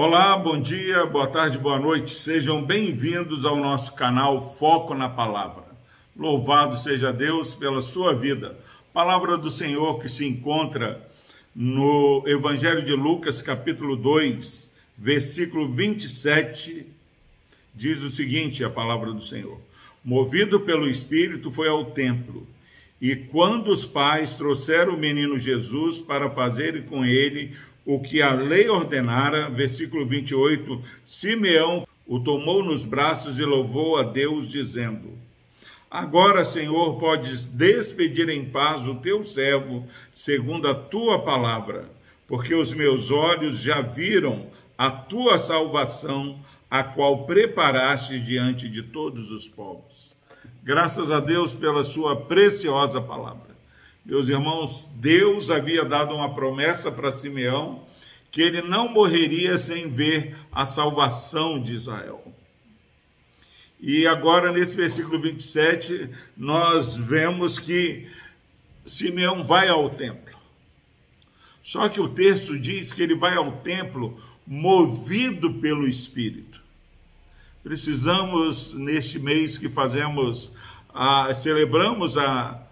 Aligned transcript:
Olá, 0.00 0.38
bom 0.38 0.62
dia, 0.62 1.04
boa 1.06 1.26
tarde, 1.26 1.58
boa 1.58 1.76
noite. 1.76 2.14
Sejam 2.14 2.64
bem-vindos 2.64 3.44
ao 3.44 3.56
nosso 3.56 3.94
canal 3.94 4.54
Foco 4.54 4.94
na 4.94 5.08
Palavra. 5.08 5.64
Louvado 6.16 6.76
seja 6.78 7.12
Deus 7.12 7.52
pela 7.52 7.82
sua 7.82 8.14
vida. 8.14 8.56
Palavra 8.92 9.36
do 9.36 9.50
Senhor 9.50 9.98
que 9.98 10.08
se 10.08 10.24
encontra 10.24 11.04
no 11.52 12.22
Evangelho 12.28 12.80
de 12.80 12.92
Lucas, 12.92 13.42
capítulo 13.42 13.96
2, 13.96 14.72
versículo 14.96 15.68
27, 15.68 16.86
diz 17.74 18.00
o 18.04 18.08
seguinte: 18.08 18.62
a 18.62 18.70
palavra 18.70 19.12
do 19.12 19.24
Senhor. 19.24 19.60
Movido 20.04 20.60
pelo 20.60 20.88
Espírito, 20.88 21.50
foi 21.50 21.66
ao 21.66 21.86
templo. 21.86 22.46
E 23.00 23.16
quando 23.16 23.72
os 23.72 23.84
pais 23.84 24.36
trouxeram 24.36 24.94
o 24.94 24.98
menino 24.98 25.36
Jesus 25.36 25.98
para 25.98 26.30
fazerem 26.30 26.82
com 26.82 27.04
ele 27.04 27.56
o 27.88 27.98
que 27.98 28.20
a 28.20 28.34
lei 28.34 28.68
ordenara, 28.68 29.48
versículo 29.48 30.04
28, 30.04 30.84
Simeão 31.06 31.88
o 32.06 32.20
tomou 32.20 32.62
nos 32.62 32.84
braços 32.84 33.38
e 33.38 33.44
louvou 33.46 33.96
a 33.96 34.02
Deus, 34.02 34.46
dizendo: 34.46 35.18
Agora, 35.90 36.44
Senhor, 36.44 36.98
podes 36.98 37.48
despedir 37.48 38.28
em 38.28 38.44
paz 38.44 38.86
o 38.86 38.96
teu 38.96 39.24
servo, 39.24 39.88
segundo 40.12 40.68
a 40.68 40.74
tua 40.74 41.20
palavra, 41.20 41.88
porque 42.26 42.54
os 42.54 42.74
meus 42.74 43.10
olhos 43.10 43.58
já 43.58 43.80
viram 43.80 44.48
a 44.76 44.90
tua 44.90 45.38
salvação, 45.38 46.38
a 46.70 46.84
qual 46.84 47.24
preparaste 47.24 48.20
diante 48.20 48.68
de 48.68 48.82
todos 48.82 49.30
os 49.30 49.48
povos. 49.48 50.14
Graças 50.62 51.10
a 51.10 51.20
Deus 51.20 51.54
pela 51.54 51.82
sua 51.82 52.14
preciosa 52.16 53.00
palavra. 53.00 53.47
Meus 54.08 54.30
irmãos, 54.30 54.90
Deus 54.94 55.50
havia 55.50 55.84
dado 55.84 56.14
uma 56.14 56.34
promessa 56.34 56.90
para 56.90 57.14
Simeão 57.14 57.84
que 58.30 58.40
ele 58.40 58.62
não 58.62 58.88
morreria 58.88 59.58
sem 59.58 59.90
ver 59.90 60.34
a 60.50 60.64
salvação 60.64 61.62
de 61.62 61.74
Israel. 61.74 62.24
E 63.78 64.06
agora, 64.06 64.50
nesse 64.50 64.74
versículo 64.74 65.20
27, 65.20 66.08
nós 66.34 66.94
vemos 66.94 67.58
que 67.58 68.08
Simeão 68.86 69.44
vai 69.44 69.68
ao 69.68 69.90
templo. 69.90 70.38
Só 71.62 71.86
que 71.86 72.00
o 72.00 72.08
texto 72.08 72.58
diz 72.58 72.94
que 72.94 73.02
ele 73.02 73.14
vai 73.14 73.36
ao 73.36 73.58
templo 73.58 74.18
movido 74.46 75.52
pelo 75.52 75.86
Espírito. 75.86 76.62
Precisamos, 77.62 78.72
neste 78.72 79.18
mês 79.18 79.58
que 79.58 79.68
fazemos, 79.68 80.50
a, 80.94 81.34
celebramos 81.34 82.16
a 82.16 82.67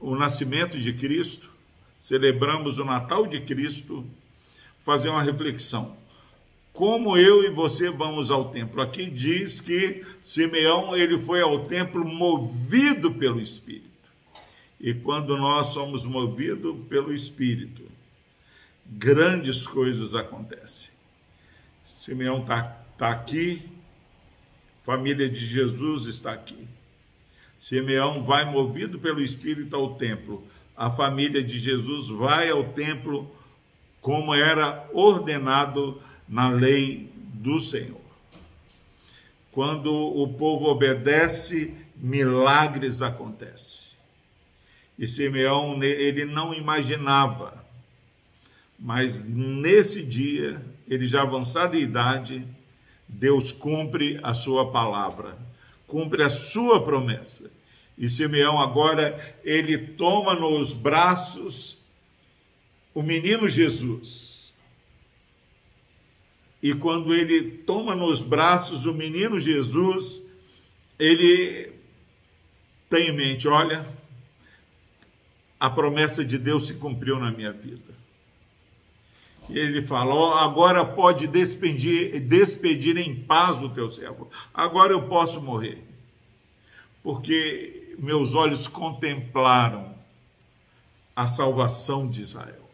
o 0.00 0.14
nascimento 0.14 0.78
de 0.78 0.92
Cristo, 0.92 1.50
celebramos 1.98 2.78
o 2.78 2.84
Natal 2.84 3.26
de 3.26 3.40
Cristo, 3.40 4.06
fazer 4.84 5.08
uma 5.08 5.22
reflexão. 5.22 5.96
Como 6.72 7.16
eu 7.16 7.42
e 7.42 7.50
você 7.50 7.90
vamos 7.90 8.30
ao 8.30 8.50
templo? 8.50 8.80
Aqui 8.80 9.10
diz 9.10 9.60
que 9.60 10.04
Simeão 10.22 10.96
ele 10.96 11.18
foi 11.18 11.40
ao 11.40 11.64
templo 11.64 12.04
movido 12.04 13.12
pelo 13.12 13.40
Espírito. 13.40 13.88
E 14.80 14.94
quando 14.94 15.36
nós 15.36 15.68
somos 15.68 16.06
movidos 16.06 16.76
pelo 16.88 17.12
Espírito, 17.12 17.82
grandes 18.86 19.66
coisas 19.66 20.14
acontecem. 20.14 20.90
Simeão 21.84 22.42
está 22.42 22.62
tá 22.96 23.10
aqui, 23.10 23.68
família 24.84 25.28
de 25.28 25.44
Jesus 25.44 26.06
está 26.06 26.32
aqui. 26.32 26.68
Simeão 27.58 28.22
vai 28.22 28.44
movido 28.44 28.98
pelo 28.98 29.20
Espírito 29.20 29.74
ao 29.74 29.94
templo. 29.94 30.46
A 30.76 30.90
família 30.90 31.42
de 31.42 31.58
Jesus 31.58 32.08
vai 32.08 32.48
ao 32.50 32.64
templo 32.72 33.30
como 34.00 34.32
era 34.32 34.88
ordenado 34.92 36.00
na 36.28 36.48
lei 36.48 37.10
do 37.14 37.60
Senhor. 37.60 38.00
Quando 39.50 39.92
o 39.92 40.28
povo 40.34 40.66
obedece, 40.66 41.74
milagres 41.96 43.02
acontecem. 43.02 43.88
E 44.96 45.06
Simeão, 45.06 45.82
ele 45.82 46.24
não 46.24 46.54
imaginava, 46.54 47.64
mas 48.78 49.24
nesse 49.24 50.02
dia, 50.02 50.64
ele 50.86 51.06
já 51.06 51.22
avançado 51.22 51.76
em 51.76 51.80
idade, 51.80 52.46
Deus 53.08 53.50
cumpre 53.50 54.20
a 54.22 54.32
sua 54.32 54.70
palavra 54.70 55.36
cumpre 55.88 56.22
a 56.22 56.30
sua 56.30 56.84
promessa. 56.84 57.50
E 57.96 58.08
Simeão 58.08 58.60
agora 58.60 59.36
ele 59.42 59.76
toma 59.76 60.34
nos 60.34 60.72
braços 60.72 61.82
o 62.94 63.02
menino 63.02 63.48
Jesus. 63.48 64.54
E 66.62 66.74
quando 66.74 67.12
ele 67.14 67.50
toma 67.50 67.96
nos 67.96 68.22
braços 68.22 68.86
o 68.86 68.94
menino 68.94 69.40
Jesus, 69.40 70.22
ele 70.98 71.72
tem 72.90 73.08
em 73.08 73.16
mente, 73.16 73.48
olha, 73.48 73.86
a 75.58 75.68
promessa 75.68 76.24
de 76.24 76.38
Deus 76.38 76.66
se 76.66 76.74
cumpriu 76.74 77.18
na 77.18 77.30
minha 77.30 77.52
vida. 77.52 77.94
Ele 79.48 79.82
fala: 79.86 80.14
oh, 80.14 80.34
agora 80.34 80.84
pode 80.84 81.26
despedir, 81.26 82.20
despedir 82.20 82.96
em 82.98 83.14
paz 83.14 83.60
o 83.62 83.70
teu 83.70 83.88
servo. 83.88 84.30
Agora 84.52 84.92
eu 84.92 85.02
posso 85.08 85.40
morrer. 85.40 85.82
Porque 87.02 87.94
meus 87.98 88.34
olhos 88.34 88.66
contemplaram 88.66 89.94
a 91.16 91.26
salvação 91.26 92.08
de 92.08 92.22
Israel. 92.22 92.68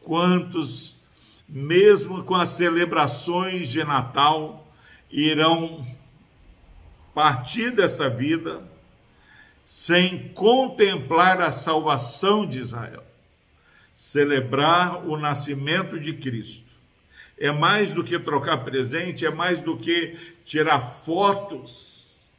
Quantos, 0.00 0.96
mesmo 1.48 2.22
com 2.22 2.34
as 2.34 2.50
celebrações 2.50 3.68
de 3.68 3.82
Natal, 3.82 4.66
irão 5.10 5.86
partir 7.14 7.72
dessa 7.72 8.08
vida 8.08 8.62
sem 9.64 10.28
contemplar 10.28 11.40
a 11.40 11.50
salvação 11.50 12.46
de 12.46 12.58
Israel? 12.58 13.07
Celebrar 13.98 15.04
o 15.08 15.16
nascimento 15.16 15.98
de 15.98 16.12
Cristo. 16.12 16.70
É 17.36 17.50
mais 17.50 17.92
do 17.92 18.04
que 18.04 18.16
trocar 18.16 18.58
presente, 18.58 19.26
é 19.26 19.30
mais 19.30 19.60
do 19.60 19.76
que 19.76 20.16
tirar 20.44 20.80
fotos 20.82 22.30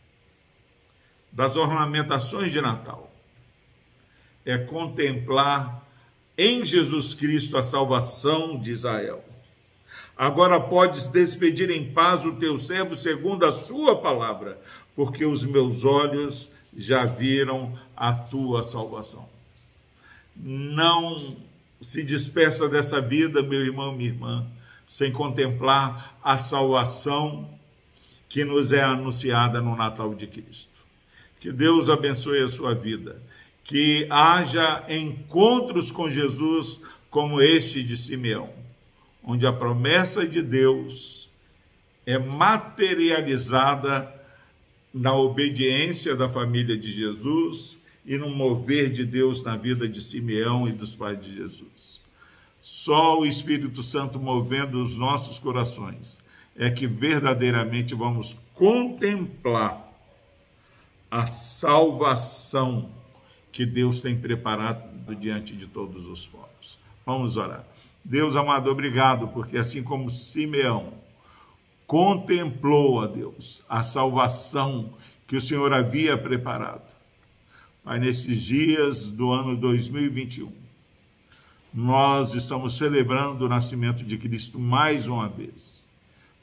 das 1.29 1.57
ornamentações 1.57 2.53
de 2.53 2.61
Natal. 2.61 3.13
É 4.45 4.57
contemplar 4.57 5.85
em 6.37 6.63
Jesus 6.63 7.13
Cristo 7.13 7.57
a 7.57 7.61
salvação 7.61 8.57
de 8.57 8.71
Israel. 8.71 9.21
Agora 10.15 10.61
podes 10.61 11.07
despedir 11.07 11.69
em 11.69 11.91
paz 11.91 12.23
o 12.23 12.37
teu 12.37 12.57
servo 12.57 12.95
segundo 12.95 13.45
a 13.45 13.51
sua 13.51 13.97
palavra, 13.97 14.57
porque 14.95 15.25
os 15.25 15.43
meus 15.43 15.83
olhos 15.83 16.49
já 16.73 17.03
viram 17.03 17.77
a 17.97 18.13
tua 18.13 18.63
salvação. 18.63 19.38
Não 20.35 21.37
se 21.81 22.03
despeça 22.03 22.67
dessa 22.67 22.99
vida, 22.99 23.41
meu 23.41 23.61
irmão, 23.61 23.95
minha 23.95 24.09
irmã, 24.09 24.47
sem 24.87 25.11
contemplar 25.11 26.17
a 26.23 26.37
salvação 26.37 27.49
que 28.27 28.43
nos 28.43 28.71
é 28.71 28.83
anunciada 28.83 29.61
no 29.61 29.75
Natal 29.75 30.13
de 30.13 30.27
Cristo. 30.27 30.69
Que 31.39 31.51
Deus 31.51 31.89
abençoe 31.89 32.43
a 32.43 32.49
sua 32.49 32.75
vida, 32.75 33.21
que 33.63 34.07
haja 34.09 34.83
encontros 34.89 35.89
com 35.89 36.09
Jesus 36.09 36.81
como 37.09 37.41
este 37.41 37.83
de 37.83 37.97
Simeão, 37.97 38.49
onde 39.23 39.47
a 39.47 39.53
promessa 39.53 40.27
de 40.27 40.41
Deus 40.41 41.29
é 42.05 42.17
materializada 42.17 44.13
na 44.93 45.13
obediência 45.15 46.15
da 46.15 46.27
família 46.27 46.77
de 46.77 46.91
Jesus 46.91 47.78
e 48.09 48.17
no 48.17 48.27
mover 48.27 48.91
de 48.91 49.05
Deus 49.05 49.43
na 49.43 49.55
vida 49.55 49.87
de 49.87 50.01
Simeão 50.01 50.67
e 50.67 50.71
dos 50.71 50.95
pais 50.95 51.21
de 51.21 51.31
Jesus. 51.31 52.01
Só 52.59 53.19
o 53.19 53.25
Espírito 53.25 53.83
Santo 53.83 54.19
movendo 54.19 54.83
os 54.83 54.95
nossos 54.95 55.37
corações 55.37 56.19
é 56.55 56.71
que 56.71 56.87
verdadeiramente 56.87 57.93
vamos 57.93 58.35
contemplar 58.55 59.87
a 61.11 61.27
salvação 61.27 62.89
que 63.51 63.63
Deus 63.63 64.01
tem 64.01 64.19
preparado 64.19 65.15
diante 65.15 65.55
de 65.55 65.67
todos 65.67 66.07
os 66.07 66.25
povos. 66.25 66.79
Vamos 67.05 67.37
orar. 67.37 67.63
Deus 68.03 68.35
amado, 68.35 68.71
obrigado, 68.71 69.27
porque 69.27 69.55
assim 69.55 69.83
como 69.83 70.09
Simeão 70.09 70.93
contemplou 71.85 73.01
a 73.01 73.05
Deus, 73.05 73.63
a 73.69 73.83
salvação 73.83 74.93
que 75.27 75.35
o 75.35 75.41
Senhor 75.41 75.71
havia 75.71 76.17
preparado, 76.17 76.89
Pai, 77.83 77.97
nesses 77.97 78.41
dias 78.41 79.03
do 79.05 79.31
ano 79.31 79.55
2021, 79.55 80.51
nós 81.73 82.33
estamos 82.33 82.75
celebrando 82.77 83.45
o 83.45 83.49
nascimento 83.49 84.03
de 84.03 84.17
Cristo 84.17 84.59
mais 84.59 85.07
uma 85.07 85.29
vez. 85.29 85.87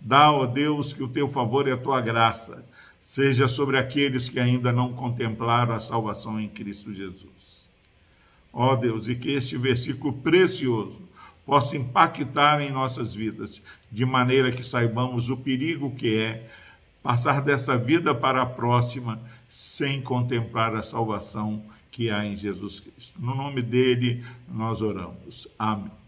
Dá, 0.00 0.32
ó 0.32 0.46
Deus, 0.46 0.92
que 0.92 1.02
o 1.02 1.08
teu 1.08 1.28
favor 1.28 1.68
e 1.68 1.72
a 1.72 1.76
tua 1.76 2.00
graça 2.00 2.64
seja 3.02 3.48
sobre 3.48 3.78
aqueles 3.78 4.28
que 4.28 4.40
ainda 4.40 4.72
não 4.72 4.94
contemplaram 4.94 5.74
a 5.74 5.78
salvação 5.78 6.40
em 6.40 6.48
Cristo 6.48 6.92
Jesus. 6.92 7.68
Ó 8.52 8.74
Deus, 8.74 9.06
e 9.06 9.14
que 9.14 9.30
este 9.30 9.58
versículo 9.58 10.14
precioso 10.14 11.02
possa 11.44 11.76
impactar 11.76 12.62
em 12.62 12.72
nossas 12.72 13.14
vidas, 13.14 13.62
de 13.92 14.04
maneira 14.06 14.50
que 14.50 14.64
saibamos 14.64 15.28
o 15.28 15.36
perigo 15.36 15.94
que 15.94 16.16
é 16.16 16.50
passar 17.02 17.42
dessa 17.42 17.76
vida 17.76 18.14
para 18.14 18.42
a 18.42 18.46
próxima 18.46 19.20
sem 19.48 20.02
contemplar 20.02 20.75
a 20.75 20.82
salvação 20.82 21.62
que 21.90 22.10
há 22.10 22.25
em 22.25 22.37
Jesus 22.37 22.81
Cristo. 22.81 23.20
No 23.20 23.34
nome 23.34 23.62
dele 23.62 24.25
nós 24.48 24.82
oramos. 24.82 25.48
Amém. 25.58 26.05